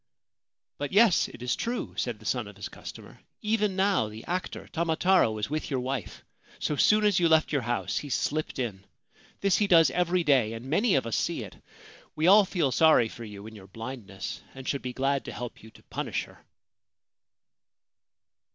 'But 0.79 0.91
yes: 0.93 1.27
it 1.27 1.43
is 1.43 1.55
true/ 1.55 1.93
said 1.95 2.17
the 2.17 2.25
son 2.25 2.47
of 2.47 2.55
his 2.55 2.69
customer. 2.69 3.19
'Even 3.43 3.75
now 3.75 4.09
the 4.09 4.25
actor 4.25 4.67
Tamataro 4.73 5.37
is 5.39 5.47
with 5.51 5.69
your 5.69 5.79
wife. 5.79 6.25
So 6.57 6.75
soon 6.75 7.05
as 7.05 7.19
you 7.19 7.29
left 7.29 7.51
your 7.51 7.61
house 7.61 7.99
he 7.99 8.09
slipped 8.09 8.57
in. 8.57 8.83
This 9.41 9.57
he 9.57 9.67
does 9.67 9.91
every 9.91 10.23
day, 10.23 10.53
and 10.53 10.65
many 10.65 10.95
of 10.95 11.05
us 11.05 11.15
see 11.15 11.43
it. 11.43 11.55
We 12.15 12.25
all 12.25 12.45
feel 12.45 12.71
sorry 12.71 13.09
for 13.09 13.23
you 13.25 13.45
in 13.45 13.53
your 13.55 13.67
blindness, 13.67 14.41
and 14.55 14.67
should 14.67 14.81
be 14.81 14.91
glad 14.91 15.23
to 15.25 15.31
help 15.31 15.61
you 15.61 15.69
to 15.69 15.83
punish 15.83 16.23
her.' 16.23 16.43